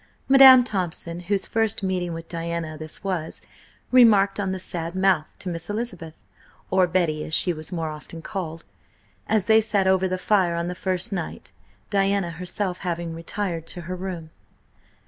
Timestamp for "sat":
9.61-9.85